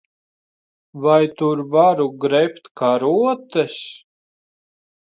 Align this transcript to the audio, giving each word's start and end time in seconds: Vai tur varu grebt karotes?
Vai 1.03 1.25
tur 1.37 1.57
varu 1.75 2.07
grebt 2.25 2.63
karotes? 2.79 3.75